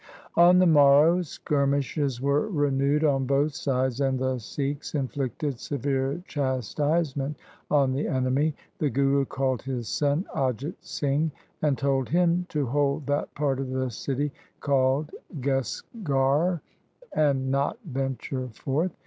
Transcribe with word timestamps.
On 0.33 0.57
the 0.57 0.65
morrow 0.65 1.21
skirmishes 1.21 2.19
were 2.19 2.47
renewed 2.49 3.03
on 3.03 3.27
both 3.27 3.53
sides, 3.53 4.01
and 4.01 4.17
the 4.17 4.39
Sikhs 4.39 4.95
inflicted 4.95 5.59
severe 5.59 6.23
chastisement 6.25 7.37
on 7.69 7.91
the 7.93 8.07
enemy. 8.07 8.55
The 8.79 8.89
Guru 8.89 9.25
called 9.25 9.61
his 9.61 9.87
son 9.87 10.25
Ajit 10.33 10.73
Singh, 10.81 11.31
and 11.61 11.77
told 11.77 12.09
him 12.09 12.47
to 12.49 12.65
hold 12.65 13.05
that 13.05 13.31
part 13.35 13.59
of 13.59 13.69
the 13.69 13.91
city 13.91 14.31
called 14.59 15.11
Kesgarh 15.39 16.61
and 17.13 17.51
not 17.51 17.77
venture 17.85 18.47
forth. 18.47 18.97